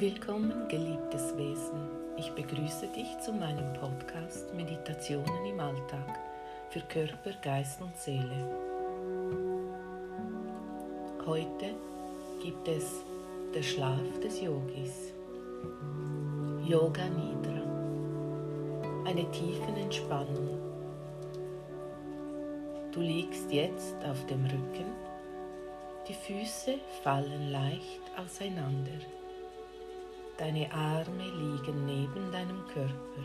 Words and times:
Willkommen, 0.00 0.68
geliebtes 0.68 1.36
Wesen. 1.36 1.88
Ich 2.16 2.30
begrüße 2.30 2.86
dich 2.86 3.18
zu 3.18 3.32
meinem 3.32 3.72
Podcast 3.72 4.54
Meditationen 4.54 5.44
im 5.44 5.58
Alltag 5.58 6.20
für 6.70 6.78
Körper, 6.82 7.32
Geist 7.42 7.82
und 7.82 7.96
Seele. 7.96 8.46
Heute 11.26 11.74
gibt 12.40 12.68
es 12.68 13.02
der 13.52 13.62
Schlaf 13.64 14.20
des 14.22 14.40
Yogis. 14.40 15.12
Yoga 16.64 17.08
Nidra. 17.08 17.64
Eine 19.04 19.28
tiefen 19.32 19.76
Entspannung. 19.78 20.60
Du 22.92 23.00
liegst 23.00 23.50
jetzt 23.50 23.96
auf 24.04 24.24
dem 24.26 24.44
Rücken. 24.44 24.92
Die 26.06 26.14
Füße 26.14 26.74
fallen 27.02 27.50
leicht 27.50 28.02
auseinander. 28.16 29.17
Deine 30.38 30.72
Arme 30.72 31.24
liegen 31.36 31.84
neben 31.84 32.30
deinem 32.30 32.64
Körper. 32.72 33.24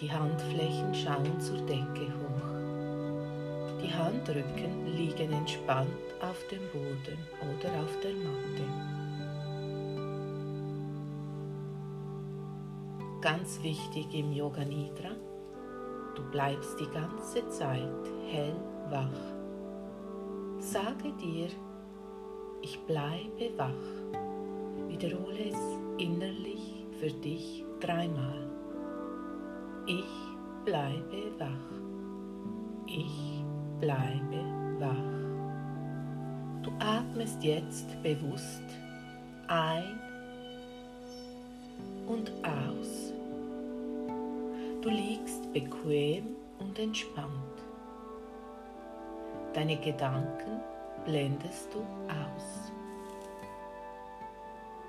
Die 0.00 0.10
Handflächen 0.10 0.92
schauen 0.92 1.40
zur 1.40 1.58
Decke 1.58 2.08
hoch. 2.08 2.54
Die 3.80 3.94
Handrücken 3.94 4.96
liegen 4.96 5.32
entspannt 5.32 5.88
auf 6.20 6.44
dem 6.48 6.62
Boden 6.72 7.18
oder 7.40 7.72
auf 7.84 8.00
der 8.00 8.14
Matte. 8.14 8.64
Ganz 13.20 13.62
wichtig 13.62 14.12
im 14.12 14.32
Yoga 14.32 14.64
Nidra, 14.64 15.12
du 16.16 16.30
bleibst 16.32 16.80
die 16.80 16.88
ganze 16.88 17.48
Zeit 17.50 18.10
hellwach. 18.28 19.20
Sage 20.58 21.12
dir, 21.12 21.48
ich 22.60 22.76
bleibe 22.86 23.56
wach. 23.56 24.03
Wiederhole 24.94 25.50
es 25.50 25.58
innerlich 25.98 26.86
für 27.00 27.10
dich 27.10 27.64
dreimal. 27.80 28.48
Ich 29.88 30.06
bleibe 30.64 31.36
wach. 31.36 31.48
Ich 32.86 33.42
bleibe 33.80 34.38
wach. 34.78 36.62
Du 36.62 36.70
atmest 36.78 37.42
jetzt 37.42 38.00
bewusst 38.04 38.62
ein 39.48 39.98
und 42.06 42.30
aus. 42.44 43.12
Du 44.80 44.90
liegst 44.90 45.52
bequem 45.52 46.36
und 46.60 46.78
entspannt. 46.78 47.32
Deine 49.54 49.76
Gedanken 49.76 50.60
blendest 51.04 51.74
du 51.74 51.80
aus. 51.80 52.63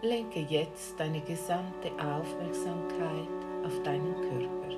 Lenke 0.05 0.41
jetzt 0.41 0.99
deine 0.99 1.19
gesamte 1.21 1.89
Aufmerksamkeit 1.93 3.27
auf 3.65 3.81
deinen 3.81 4.13
Körper. 4.13 4.75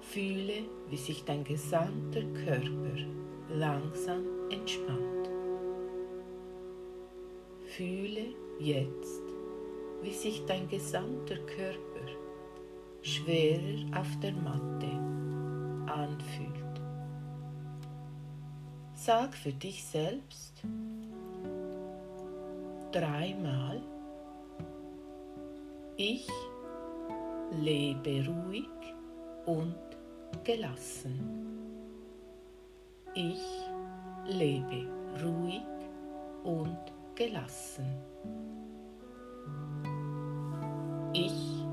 Fühle, 0.00 0.64
wie 0.88 0.96
sich 0.96 1.24
dein 1.24 1.44
gesamter 1.44 2.22
Körper 2.44 2.98
langsam 3.48 4.24
entspannt. 4.50 5.30
Fühle 7.76 8.34
jetzt, 8.58 9.22
wie 10.02 10.12
sich 10.12 10.44
dein 10.46 10.66
gesamter 10.68 11.36
Körper 11.36 12.10
schwerer 13.02 14.00
auf 14.00 14.18
der 14.20 14.32
Matte 14.32 14.90
anfühlt. 15.86 16.80
Sag 18.94 19.34
für 19.34 19.52
dich 19.52 19.84
selbst, 19.84 20.64
dreimal. 22.96 23.82
Ich 25.96 26.28
lebe 27.60 28.24
ruhig 28.26 28.94
und 29.44 29.76
gelassen. 30.44 31.20
Ich 33.14 33.42
lebe 34.26 34.88
ruhig 35.22 35.62
und 36.44 36.78
gelassen. 37.14 37.86
Ich 41.12 41.64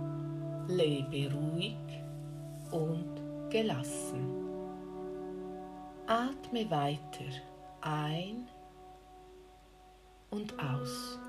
lebe 0.67 1.33
ruhig 1.33 1.77
und 2.71 3.49
gelassen. 3.49 4.27
Atme 6.05 6.69
weiter 6.69 7.31
ein 7.81 8.47
und 10.33 10.53
aus. 10.59 11.19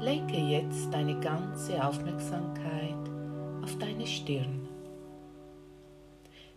Lenke 0.00 0.38
jetzt 0.38 0.92
deine 0.92 1.20
ganze 1.20 1.84
Aufmerksamkeit 1.84 3.10
auf 3.62 3.76
deine 3.78 4.06
Stirn. 4.06 4.66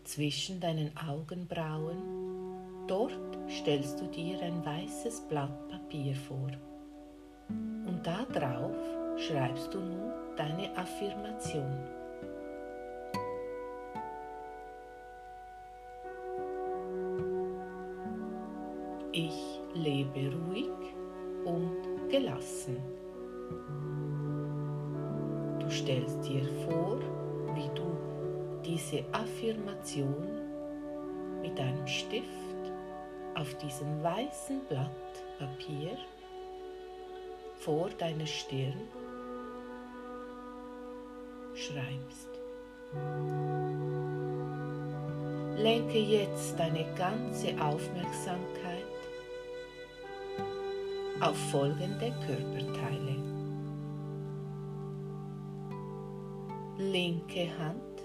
Zwischen 0.05 0.59
deinen 0.61 0.91
Augenbrauen, 0.97 1.97
dort 2.87 3.37
stellst 3.49 3.99
du 3.99 4.05
dir 4.05 4.39
ein 4.41 4.63
weißes 4.65 5.21
Blatt 5.27 5.67
Papier 5.67 6.15
vor. 6.15 6.51
Und 7.49 7.99
da 8.03 8.23
drauf 8.31 8.77
schreibst 9.17 9.73
du 9.73 9.79
nun 9.79 10.11
deine 10.37 10.75
Affirmation. 10.77 11.77
Ich 19.11 19.54
lebe 19.75 20.31
ruhig 20.47 20.71
und 21.43 22.09
gelassen. 22.09 22.77
Du 25.59 25.69
stellst 25.69 26.27
dir 26.27 26.43
vor, 26.67 26.99
wie 27.53 27.69
du 27.75 27.97
diese 28.63 29.03
Affirmation 29.11 30.41
mit 31.41 31.59
einem 31.59 31.85
Stift 31.87 32.25
auf 33.35 33.53
diesem 33.57 34.01
weißen 34.01 34.61
Blatt 34.69 34.89
Papier 35.37 35.97
vor 37.57 37.89
deiner 37.97 38.25
Stirn 38.25 38.79
schreibst. 41.53 42.29
Lenke 45.57 45.99
jetzt 45.99 46.57
deine 46.59 46.85
ganze 46.95 47.49
Aufmerksamkeit 47.61 48.74
auf 51.21 51.37
folgende 51.51 52.13
Körperteile. 52.25 53.15
Linke 56.77 57.47
Hand, 57.57 58.03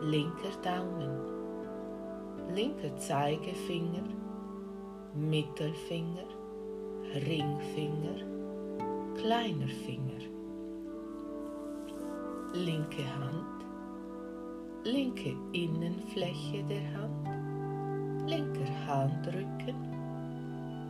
linker 0.00 0.56
Daumen, 0.62 2.54
linker 2.54 2.96
Zeigefinger, 2.96 4.02
Mittelfinger, 5.14 6.26
Ringfinger, 7.14 8.16
kleiner 9.16 9.68
Finger. 9.86 10.20
Linke 12.52 13.04
Hand, 13.04 13.64
linke 14.82 15.36
Innenfläche 15.52 16.64
der 16.64 16.82
Hand, 16.94 18.28
linker 18.28 18.86
Handrücken, 18.88 19.99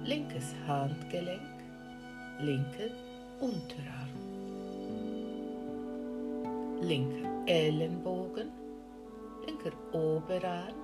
linkes 0.04 0.54
Handgelenk, 0.66 1.40
linker 2.40 2.90
Unterarm, 3.40 4.08
linker 6.80 7.28
Ellenbogen, 7.46 8.50
linker 9.46 9.72
Oberarm, 9.92 10.74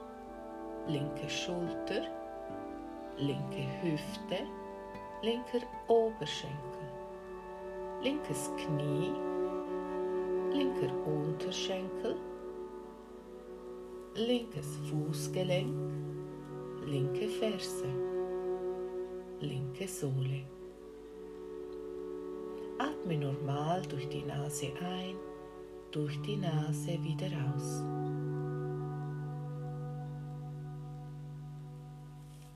linke 0.87 1.29
Schulter, 1.31 2.03
linke 3.17 3.65
Hüfte, 3.83 4.45
linker 5.23 5.65
Oberschenkel, 5.89 6.89
linkes 8.03 8.51
Knie, 8.57 9.13
linker 10.53 10.93
Unterschenkel, 11.07 12.17
linkes 14.15 14.79
Fußgelenk, 14.91 15.75
linke 16.85 17.29
Ferse 17.29 18.16
linke 19.41 19.87
Sohle. 19.87 20.43
Atme 22.79 23.19
normal 23.19 23.83
durch 23.89 24.09
die 24.09 24.23
Nase 24.23 24.69
ein, 24.83 25.17
durch 25.91 26.21
die 26.23 26.37
Nase 26.37 27.03
wieder 27.03 27.29
aus. 27.55 27.83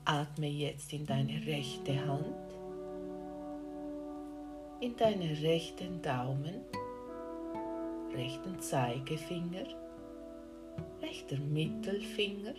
Atme 0.05 0.47
jetzt 0.47 0.91
in 0.93 1.05
deine 1.05 1.45
rechte 1.45 1.95
Hand, 2.05 2.35
in 4.81 4.95
deinen 4.95 5.35
rechten 5.37 6.01
Daumen, 6.01 6.61
rechten 8.13 8.59
Zeigefinger, 8.59 9.67
rechter 11.01 11.37
Mittelfinger, 11.37 12.55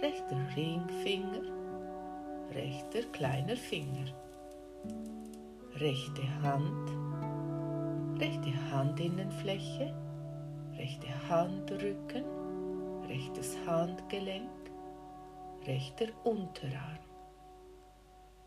rechter 0.00 0.38
Ringfinger, 0.56 1.65
rechter 2.54 3.02
kleiner 3.12 3.56
Finger. 3.56 4.06
Rechte 5.76 6.22
Hand, 6.42 6.90
rechte 8.20 8.50
Handinnenfläche, 8.70 9.94
rechte 10.78 11.08
Handrücken, 11.28 12.24
rechtes 13.08 13.56
Handgelenk, 13.66 14.48
rechter 15.66 16.06
Unterarm, 16.24 16.98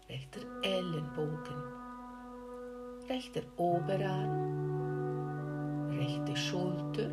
rechter 0.10 0.42
Ellenbogen, 0.63 1.63
rechter 3.10 3.42
Oberarm, 3.57 4.60
rechte 5.92 6.36
Schulter, 6.36 7.12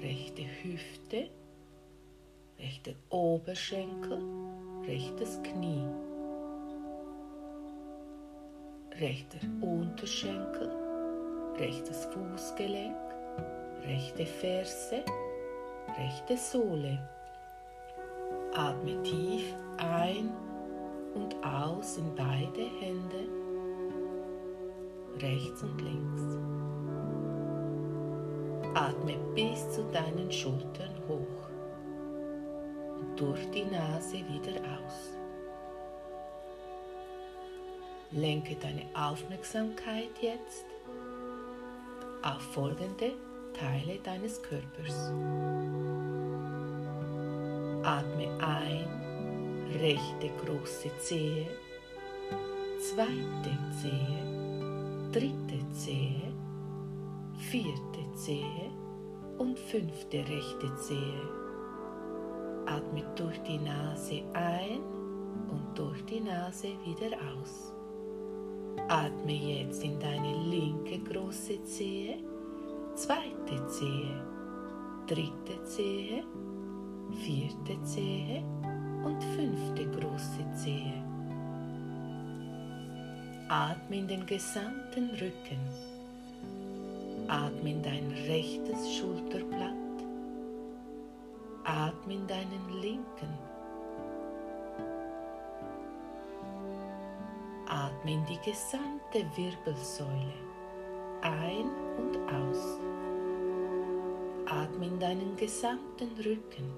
rechte 0.00 0.42
Hüfte, 0.62 1.30
rechter 2.58 2.92
Oberschenkel, 3.10 4.20
rechtes 4.88 5.38
Knie, 5.42 5.84
rechter 8.98 9.38
Unterschenkel, 9.60 10.70
rechtes 11.58 12.06
Fußgelenk, 12.06 12.96
rechte 13.84 14.24
Ferse, 14.24 15.04
rechte 15.98 16.38
Sohle. 16.38 16.98
Atme 18.54 19.02
tief 19.02 19.54
ein 19.76 20.30
und 21.14 21.36
aus 21.44 21.98
in 21.98 22.14
beide 22.14 22.62
Hände, 22.80 23.28
rechts 25.20 25.62
und 25.62 25.82
links. 25.82 26.22
Atme 28.74 29.18
bis 29.34 29.70
zu 29.70 29.82
deinen 29.92 30.32
Schultern 30.32 30.94
hoch 31.06 31.47
durch 33.18 33.50
die 33.50 33.64
Nase 33.64 34.18
wieder 34.18 34.60
aus. 34.60 35.10
Lenke 38.12 38.54
deine 38.54 38.84
Aufmerksamkeit 38.94 40.10
jetzt 40.20 40.64
auf 42.22 42.40
folgende 42.54 43.12
Teile 43.52 43.98
deines 44.04 44.40
Körpers. 44.42 45.10
Atme 47.82 48.28
ein, 48.40 49.68
rechte 49.80 50.30
große 50.44 50.90
Zehe, 51.00 51.46
zweite 52.78 53.58
Zehe, 53.82 55.10
dritte 55.12 55.70
Zehe, 55.72 56.32
vierte 57.38 58.14
Zehe 58.14 58.70
und 59.38 59.58
fünfte 59.58 60.18
rechte 60.18 60.74
Zehe. 60.76 61.47
Atme 62.68 63.02
durch 63.16 63.38
die 63.44 63.58
Nase 63.58 64.22
ein 64.34 64.80
und 65.50 65.66
durch 65.74 66.04
die 66.04 66.20
Nase 66.20 66.68
wieder 66.84 67.16
aus. 67.16 67.72
Atme 68.88 69.32
jetzt 69.32 69.82
in 69.82 69.98
deine 69.98 70.34
linke 70.50 70.98
große 70.98 71.62
Zehe, 71.64 72.18
zweite 72.94 73.66
Zehe, 73.68 74.22
dritte 75.06 75.64
Zehe, 75.64 76.24
vierte 77.24 77.82
Zehe 77.84 78.44
und 79.02 79.22
fünfte 79.34 79.86
große 79.98 80.44
Zehe. 80.54 81.02
Atme 83.48 83.96
in 83.96 84.08
den 84.08 84.26
gesamten 84.26 85.08
Rücken. 85.12 85.60
Atme 87.28 87.70
in 87.70 87.82
dein 87.82 88.12
rechtes 88.26 88.94
Schulterblatt. 88.96 89.87
Atme 91.68 92.14
in 92.14 92.26
deinen 92.26 92.80
linken. 92.80 93.28
Atme 97.66 98.12
in 98.12 98.24
die 98.24 98.38
gesamte 98.38 99.26
Wirbelsäule 99.36 100.32
ein 101.20 101.70
und 101.98 102.16
aus. 102.32 102.80
Atme 104.46 104.86
in 104.86 104.98
deinen 104.98 105.36
gesamten 105.36 106.08
Rücken. 106.24 106.72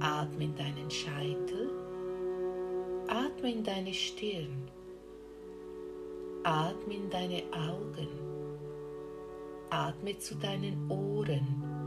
Atme 0.00 0.44
in 0.44 0.56
deinen 0.56 0.90
Scheitel. 0.90 1.70
Atme 3.06 3.52
in 3.52 3.62
deine 3.62 3.94
Stirn. 3.94 4.68
Atme 6.42 6.94
in 6.94 7.08
deine 7.10 7.44
Augen. 7.52 8.08
Atme 9.70 10.18
zu 10.18 10.34
deinen 10.34 10.90
Ohren. 10.90 11.81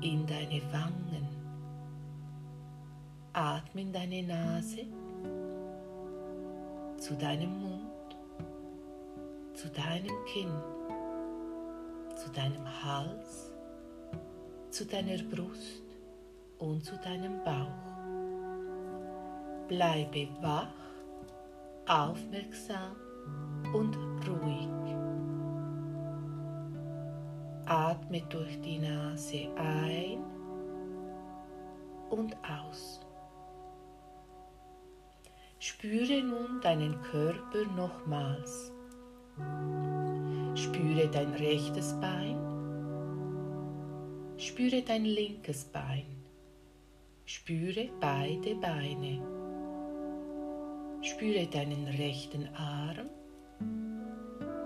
In 0.00 0.26
deine 0.26 0.62
Wangen. 0.72 1.28
Atme 3.32 3.80
in 3.82 3.92
deine 3.92 4.22
Nase. 4.22 4.86
Zu 6.98 7.14
deinem 7.14 7.60
Mund. 7.60 8.16
Zu 9.54 9.68
deinem 9.68 10.24
Kinn. 10.26 10.52
Zu 12.14 12.30
deinem 12.30 12.84
Hals. 12.84 13.52
Zu 14.70 14.84
deiner 14.86 15.22
Brust 15.24 15.82
und 16.58 16.84
zu 16.84 16.96
deinem 16.98 17.42
Bauch. 17.44 17.86
Bleibe 19.68 20.28
wach, 20.40 20.68
aufmerksam 21.86 22.96
und 23.72 23.96
Atme 27.66 28.22
durch 28.28 28.60
die 28.60 28.78
Nase 28.78 29.48
ein 29.56 30.22
und 32.10 32.36
aus. 32.44 33.00
Spüre 35.58 36.22
nun 36.22 36.60
deinen 36.60 37.00
Körper 37.02 37.64
nochmals. 37.76 38.72
Spüre 40.54 41.08
dein 41.10 41.32
rechtes 41.34 41.92
Bein. 42.00 42.38
Spüre 44.36 44.82
dein 44.82 45.04
linkes 45.04 45.64
Bein. 45.64 46.24
Spüre 47.24 47.88
beide 48.00 48.54
Beine. 48.54 49.20
Spüre 51.02 51.46
deinen 51.46 51.88
rechten 51.88 52.48
Arm. 52.54 53.08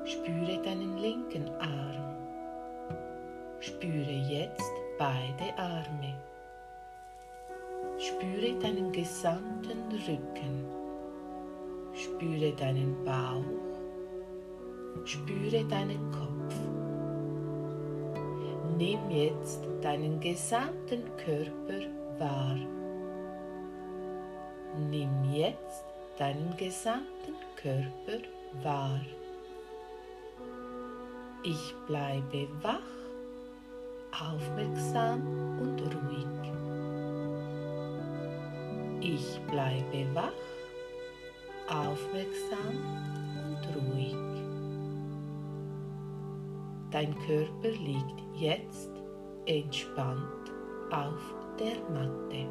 Spüre 0.05 0.61
deinen 0.63 0.99
linken 0.99 1.49
Arm. 1.61 2.10
Spüre 3.61 4.11
jetzt 4.11 4.73
beide 4.99 5.55
Arme. 5.59 6.15
Spüre 7.99 8.59
deinen 8.59 8.91
gesamten 8.91 9.93
Rücken. 10.09 10.65
Spüre 11.93 12.53
deinen 12.53 13.05
Bauch. 13.05 13.45
Spüre 15.05 15.63
deinen 15.65 16.11
Kopf. 16.11 16.55
Nimm 18.79 19.11
jetzt 19.11 19.61
deinen 19.83 20.19
gesamten 20.21 21.05
Körper 21.19 21.83
wahr. 22.19 22.57
Nimm 24.89 25.35
jetzt 25.35 25.85
deinen 26.19 26.57
gesamten 26.57 27.35
Körper 27.57 28.23
wahr. 28.63 29.01
Ich 31.43 31.75
bleibe 31.87 32.49
wach, 32.63 33.00
aufmerksam 34.21 35.23
und 35.61 35.81
ruhig. 35.81 36.27
Ich 39.01 39.41
bleibe 39.51 40.15
wach, 40.15 40.33
aufmerksam 41.69 42.77
und 43.47 43.77
ruhig. 43.77 44.17
Dein 46.91 47.15
Körper 47.27 47.71
liegt 47.71 48.21
jetzt 48.35 48.91
entspannt 49.47 50.53
auf 50.91 51.35
der 51.59 51.79
Matte. 51.91 52.47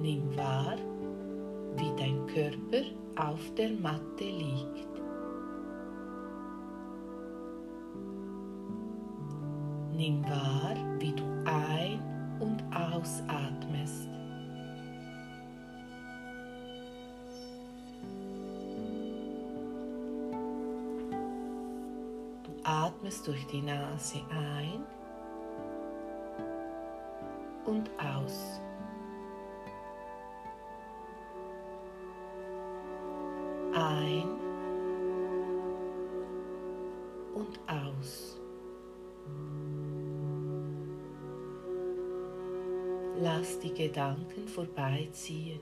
Nimm 0.00 0.36
wahr, 0.36 0.76
wie 1.76 1.92
dein 1.96 2.26
Körper 2.26 2.86
auf 3.16 3.40
der 3.56 3.70
Matte 3.70 4.24
liegt. 4.24 4.97
Nimm 10.08 10.24
wahr, 10.24 10.74
wie 11.00 11.12
du 11.12 11.24
ein- 11.44 12.00
und 12.40 12.62
ausatmest. 12.74 14.08
atmest 22.64 23.26
durch 23.26 23.46
die 23.48 23.62
Nase 23.62 24.20
ein 24.30 24.84
und 27.64 27.90
aus. 27.98 28.60
Gedanken 43.98 44.46
vorbeiziehen. 44.46 45.58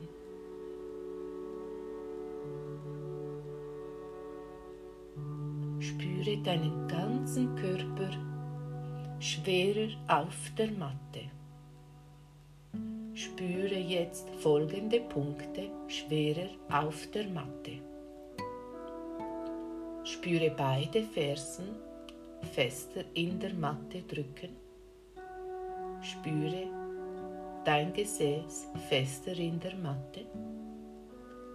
Spüre 5.81 6.37
deinen 6.45 6.87
ganzen 6.87 7.57
Körper 7.57 8.11
schwerer 9.21 9.89
auf 10.09 10.53
der 10.59 10.71
Matte. 10.73 11.31
Spüre 13.15 13.79
jetzt 13.79 14.29
folgende 14.29 15.01
Punkte 15.01 15.71
schwerer 15.89 16.51
auf 16.69 17.11
der 17.13 17.29
Matte. 17.29 17.79
Spüre 20.05 20.51
beide 20.55 21.05
Fersen 21.05 21.69
fester 22.53 23.03
in 23.15 23.41
der 23.41 23.55
Matte 23.55 24.03
drücken. 24.03 24.55
Spüre 26.03 26.86
dein 27.67 27.93
Gesäß 27.93 28.69
fester 28.89 29.37
in 29.37 29.59
der 29.59 29.75
Matte. 29.75 30.25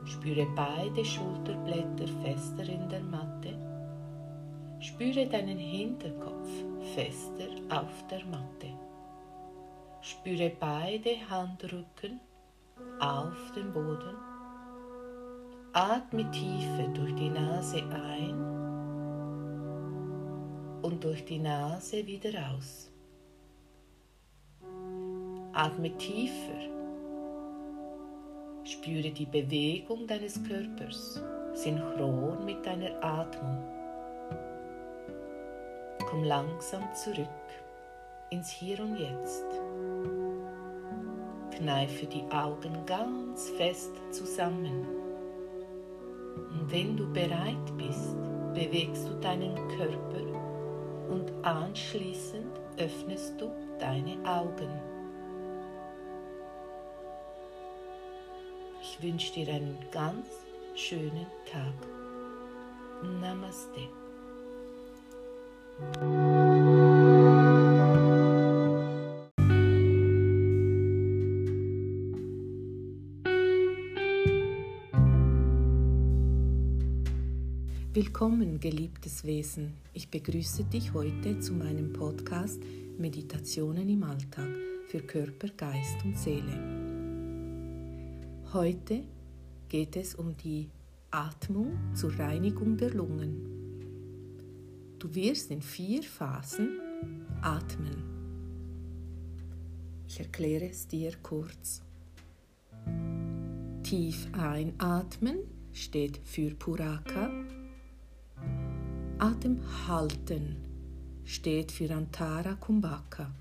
Spüre 0.03 0.46
beide 0.58 1.06
Schulterblätter 1.06 2.08
fester 2.22 2.63
in 2.63 2.89
der 2.89 3.01
Matte. 3.01 3.58
Spüre 4.82 5.25
deinen 5.27 5.58
Hinterkopf 5.58 6.50
fester 6.94 7.48
auf 7.70 8.08
der 8.10 8.25
Matte. 8.25 8.74
Spüre 10.01 10.51
beide 10.60 11.12
Handrücken 11.30 12.20
auf 13.00 13.53
dem 13.56 13.72
Boden. 13.72 14.18
Atme 15.72 16.30
tiefer 16.32 16.89
durch 16.94 17.15
die 17.15 17.30
Nase 17.30 17.84
ein 17.89 18.36
und 20.82 21.01
durch 21.01 21.24
die 21.24 21.39
Nase 21.39 22.06
wieder 22.06 22.32
aus. 22.53 22.91
Atme 25.53 25.91
tiefer. 25.98 26.62
Spüre 28.63 29.12
die 29.12 29.25
Bewegung 29.25 30.08
deines 30.08 30.41
Körpers 30.43 31.22
synchron 31.53 32.46
mit 32.46 32.65
deiner 32.65 33.03
Atmung. 33.03 33.58
Komm 36.10 36.24
langsam 36.24 36.84
zurück 36.96 37.27
ins 38.29 38.50
Hier 38.50 38.79
und 38.79 38.96
Jetzt. 38.98 39.46
Kneife 41.58 42.05
die 42.05 42.24
Augen 42.31 42.86
ganz 42.86 43.50
fest 43.50 43.91
zusammen. 44.12 44.88
Und 46.53 46.72
wenn 46.72 46.96
du 46.96 47.12
bereit 47.12 47.77
bist, 47.77 48.15
bewegst 48.53 49.05
du 49.10 49.15
deinen 49.15 49.55
Körper 49.77 51.10
und 51.10 51.34
anschließend 51.43 52.58
öffnest 52.77 53.39
du 53.41 53.51
deine 53.79 54.15
Augen. 54.25 54.91
Ich 59.01 59.08
wünsche 59.08 59.34
dir 59.34 59.51
einen 59.51 59.77
ganz 59.91 60.27
schönen 60.75 61.25
Tag. 61.51 61.74
Namaste. 63.20 63.79
Willkommen, 77.93 78.60
geliebtes 78.60 79.24
Wesen. 79.24 79.74
Ich 79.93 80.10
begrüße 80.10 80.65
dich 80.65 80.93
heute 80.93 81.39
zu 81.39 81.53
meinem 81.53 81.91
Podcast 81.91 82.62
Meditationen 83.00 83.89
im 83.89 84.03
Alltag 84.03 84.50
für 84.86 85.00
Körper, 85.00 85.48
Geist 85.58 86.05
und 86.05 86.15
Seele. 86.15 86.81
Heute 88.53 89.05
geht 89.70 89.96
es 89.96 90.13
um 90.13 90.36
die 90.36 90.70
Atmung 91.10 91.77
zur 91.93 92.20
Reinigung 92.20 92.75
der 92.75 92.93
Lungen. 92.93 93.48
Du 95.00 95.15
wirst 95.15 95.51
in 95.51 95.62
vier 95.62 96.03
Phasen 96.03 96.81
atmen. 97.41 98.03
Ich 100.05 100.20
erkläre 100.20 100.65
es 100.65 100.86
dir 100.86 101.13
kurz. 101.24 101.81
Tief 103.84 104.27
einatmen 104.34 105.38
steht 105.72 106.20
für 106.25 106.53
Puraka. 106.53 107.31
Atem 109.17 109.62
halten 109.88 110.58
steht 111.24 111.72
für 111.72 111.89
Antara 111.96 112.55
Kumbhaka. 112.55 113.31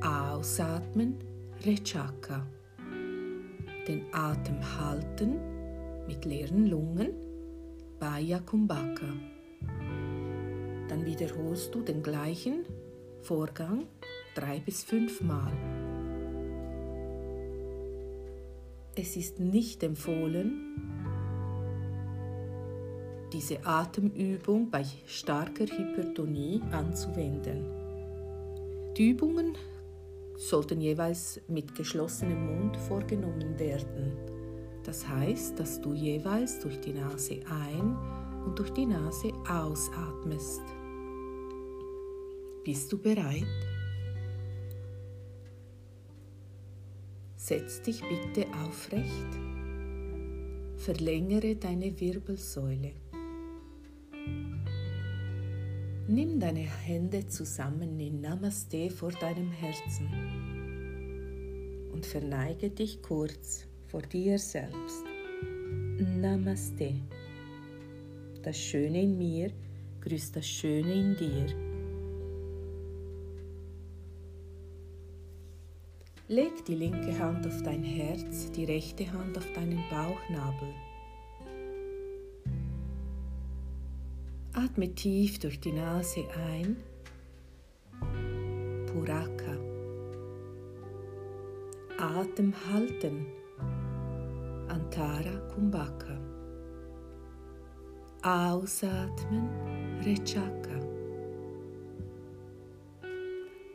Ausatmen 0.00 1.16
Rechaka 1.66 2.46
den 3.90 4.04
Atem 4.12 4.60
halten 4.78 5.40
mit 6.06 6.24
leeren 6.24 6.68
Lungen, 6.68 7.08
Baya 7.98 8.38
Kumbhaka. 8.38 9.12
Dann 10.88 11.04
wiederholst 11.04 11.74
du 11.74 11.82
den 11.82 12.00
gleichen 12.00 12.64
Vorgang 13.20 13.88
drei 14.36 14.60
bis 14.60 14.84
fünf 14.84 15.20
Mal. 15.22 15.52
Es 18.94 19.16
ist 19.16 19.40
nicht 19.40 19.82
empfohlen, 19.82 20.76
diese 23.32 23.66
Atemübung 23.66 24.70
bei 24.70 24.84
starker 25.06 25.64
Hypertonie 25.64 26.60
anzuwenden. 26.70 27.64
Die 28.96 29.10
Übungen 29.10 29.56
sollten 30.40 30.80
jeweils 30.80 31.38
mit 31.48 31.74
geschlossenem 31.74 32.46
Mund 32.46 32.74
vorgenommen 32.74 33.58
werden. 33.58 34.16
Das 34.84 35.06
heißt, 35.06 35.60
dass 35.60 35.82
du 35.82 35.92
jeweils 35.92 36.60
durch 36.60 36.80
die 36.80 36.94
Nase 36.94 37.40
ein 37.50 37.94
und 38.46 38.58
durch 38.58 38.70
die 38.70 38.86
Nase 38.86 39.34
ausatmest. 39.46 40.62
Bist 42.64 42.90
du 42.90 42.98
bereit? 42.98 43.44
Setz 47.36 47.82
dich 47.82 48.00
bitte 48.00 48.46
aufrecht. 48.64 49.28
Verlängere 50.76 51.56
deine 51.56 52.00
Wirbelsäule. 52.00 52.92
Nimm 56.12 56.40
deine 56.40 56.58
Hände 56.58 57.28
zusammen 57.28 58.00
in 58.00 58.20
Namaste 58.20 58.90
vor 58.90 59.12
deinem 59.12 59.52
Herzen 59.52 60.08
und 61.92 62.04
verneige 62.04 62.68
dich 62.68 63.00
kurz 63.00 63.68
vor 63.86 64.02
dir 64.02 64.36
selbst. 64.36 65.04
Namaste. 66.00 66.94
Das 68.42 68.58
Schöne 68.58 69.02
in 69.02 69.18
mir 69.18 69.52
grüßt 70.00 70.34
das 70.34 70.48
Schöne 70.48 70.94
in 70.94 71.14
dir. 71.14 71.46
Leg 76.26 76.64
die 76.64 76.74
linke 76.74 77.16
Hand 77.20 77.46
auf 77.46 77.62
dein 77.62 77.84
Herz, 77.84 78.50
die 78.50 78.64
rechte 78.64 79.12
Hand 79.12 79.38
auf 79.38 79.46
deinen 79.52 79.84
Bauchnabel. 79.88 80.74
Atme 84.70 84.94
tief 84.94 85.40
durch 85.40 85.58
die 85.58 85.72
Nase 85.72 86.24
ein. 86.46 86.76
Puraka. 88.86 89.58
Atem 91.98 92.54
halten. 92.68 93.26
Antara 94.68 95.40
Kumbhaka. 95.52 96.20
Ausatmen. 98.22 99.48
Rechaka. 100.04 100.78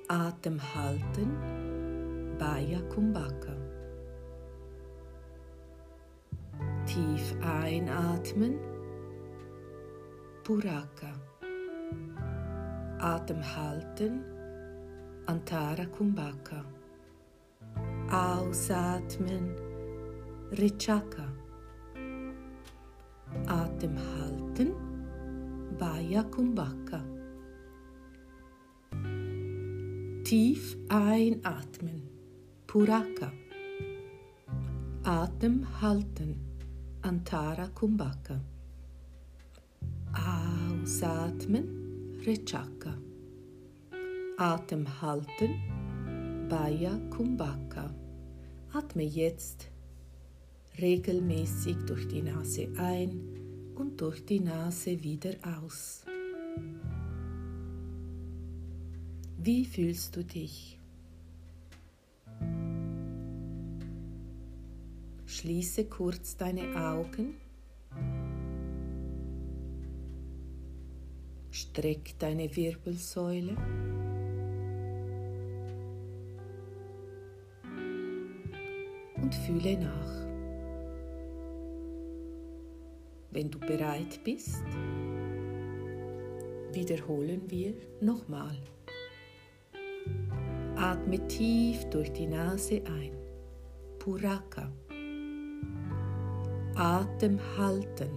Atem 0.07 0.61
halten. 0.75 2.37
Baya 2.39 2.79
Kumbhaka. 2.83 3.57
Tief 6.85 7.35
einatmen. 7.41 8.74
Puraka. 10.45 11.11
Atem 12.99 13.41
halten, 13.41 14.23
Antara 15.25 15.87
Kumbhaka. 15.87 16.63
Ausatmen, 18.11 19.55
Richaka. 20.51 21.25
Atem 23.47 23.97
halten, 23.97 24.69
Baya 25.79 26.23
Kumbhaka. 26.25 27.01
Tief 30.23 30.77
einatmen, 30.89 32.03
Puraka. 32.67 33.31
Atem 35.03 35.65
halten, 35.81 36.35
Antara 37.01 37.67
Kumbhaka. 37.73 38.54
Ausatmen, 40.85 42.19
Rechaka. 42.27 42.95
Atem 44.37 44.85
halten, 45.01 46.47
Baya 46.47 46.99
Kumbhaka. 47.09 47.89
Atme 48.71 49.01
jetzt 49.01 49.71
regelmäßig 50.79 51.77
durch 51.87 52.07
die 52.07 52.21
Nase 52.21 52.67
ein 52.77 53.19
und 53.73 53.99
durch 53.99 54.23
die 54.27 54.39
Nase 54.39 55.01
wieder 55.01 55.33
aus. 55.57 56.05
Wie 59.39 59.65
fühlst 59.65 60.15
du 60.15 60.23
dich? 60.23 60.79
Schließe 65.25 65.85
kurz 65.85 66.37
deine 66.37 66.75
Augen. 66.75 67.37
Streck 71.69 72.17
deine 72.19 72.53
Wirbelsäule. 72.55 73.55
Und 79.15 79.35
fühle 79.45 79.77
nach. 79.79 80.25
Wenn 83.31 83.49
du 83.49 83.59
bereit 83.59 84.23
bist, 84.23 84.63
wiederholen 86.71 87.41
wir 87.47 87.73
nochmal. 87.99 88.57
Atme 90.75 91.27
tief 91.27 91.83
durch 91.85 92.11
die 92.13 92.27
Nase 92.27 92.81
ein. 92.85 93.11
Puraka. 93.99 94.71
Atem 96.75 97.39
halten. 97.57 98.09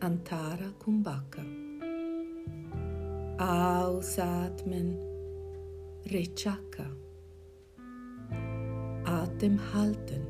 Antara 0.00 0.70
Kumbhaka. 0.78 1.69
Ausatmen. 3.40 4.98
Rechaka. 6.04 6.84
Atem 9.06 9.58
halten. 9.72 10.26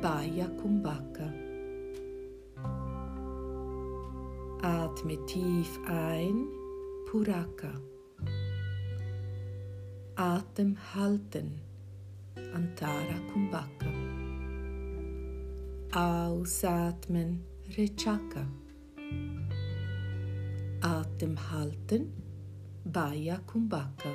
Baya 0.00 0.46
Kumbhaka. 0.62 1.32
Atme 4.62 5.26
tief 5.26 5.80
ein, 5.88 6.46
Puraka. 7.10 7.72
Atem 10.14 10.76
halten, 10.94 11.60
Antara 12.54 13.18
Kumbhaka. 13.32 13.90
Ausatmen, 15.92 17.42
Rechaka. 17.76 18.46
Atem 21.14 21.38
halten, 21.52 22.12
Baya 22.84 23.38
Kumbhaka. 23.46 24.12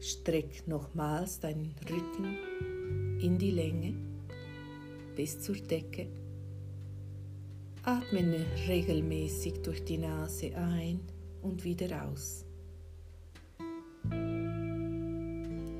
Streck 0.00 0.68
nochmals 0.68 1.40
deinen 1.40 1.74
Rücken 1.88 3.18
in 3.22 3.38
die 3.38 3.52
Länge 3.52 3.94
bis 5.16 5.40
zur 5.40 5.54
Decke. 5.54 6.08
Atme 7.84 8.44
regelmäßig 8.68 9.62
durch 9.62 9.82
die 9.82 9.96
Nase 9.96 10.54
ein 10.54 11.00
und 11.40 11.64
wieder 11.64 12.04
aus. 12.04 12.44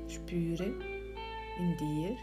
Spüre 0.07 0.73
in 1.59 1.77
dir 1.77 2.17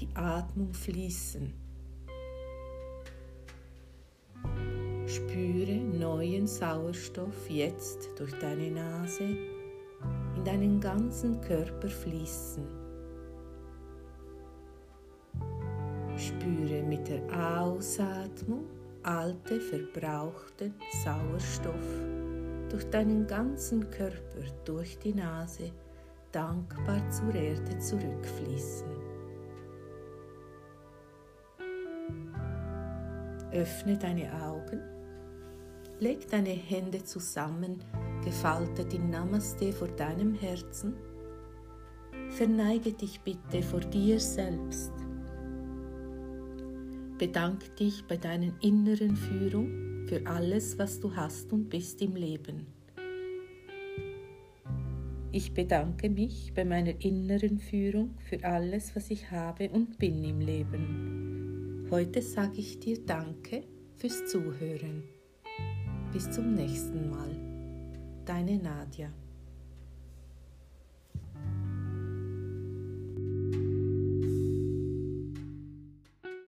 die 0.00 0.08
Atmung 0.14 0.72
fließen. 0.72 1.61
Spüre 5.12 5.76
neuen 5.76 6.46
Sauerstoff 6.46 7.50
jetzt 7.50 8.08
durch 8.18 8.32
deine 8.38 8.70
Nase 8.70 9.24
in 10.34 10.42
deinen 10.42 10.80
ganzen 10.80 11.38
Körper 11.42 11.88
fließen. 11.88 12.64
Spüre 16.16 16.82
mit 16.84 17.06
der 17.08 17.60
Ausatmung 17.60 18.64
alte, 19.02 19.60
verbrauchte 19.60 20.72
Sauerstoff 21.04 21.74
durch 22.70 22.88
deinen 22.88 23.26
ganzen 23.26 23.90
Körper, 23.90 24.46
durch 24.64 24.98
die 24.98 25.12
Nase, 25.12 25.72
dankbar 26.30 27.02
zur 27.10 27.34
Erde 27.34 27.78
zurückfließen. 27.78 28.88
Öffne 33.52 33.98
deine 33.98 34.32
Augen, 34.42 34.80
leg 36.02 36.28
deine 36.28 36.50
Hände 36.50 37.04
zusammen, 37.04 37.82
gefaltet 38.24 38.92
in 38.92 39.10
Namaste 39.10 39.72
vor 39.72 39.88
deinem 39.88 40.34
Herzen. 40.34 40.94
Verneige 42.30 42.92
dich 42.92 43.20
bitte 43.20 43.62
vor 43.62 43.80
dir 43.80 44.18
selbst 44.18 44.92
Bedank 47.22 47.76
dich 47.76 48.04
bei 48.08 48.16
deiner 48.16 48.52
inneren 48.62 49.14
Führung 49.14 50.06
für 50.08 50.26
alles, 50.26 50.76
was 50.76 50.98
du 50.98 51.14
hast 51.14 51.52
und 51.52 51.68
bist 51.68 52.02
im 52.02 52.16
Leben. 52.16 52.66
Ich 55.30 55.54
bedanke 55.54 56.10
mich 56.10 56.52
bei 56.52 56.64
meiner 56.64 57.00
inneren 57.00 57.60
Führung 57.60 58.16
für 58.28 58.42
alles, 58.42 58.96
was 58.96 59.08
ich 59.08 59.30
habe 59.30 59.70
und 59.70 60.00
bin 60.00 60.24
im 60.24 60.40
Leben. 60.40 61.86
Heute 61.92 62.22
sage 62.22 62.58
ich 62.58 62.80
dir 62.80 62.98
Danke 63.06 63.62
fürs 63.94 64.26
Zuhören. 64.26 65.04
Bis 66.12 66.30
zum 66.30 66.52
nächsten 66.52 67.08
Mal. 67.08 67.30
Deine 68.26 68.58
Nadja. 68.58 69.08